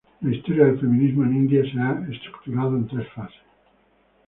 [0.21, 3.37] La historia del feminismo en India se ha estructurado en tres fases.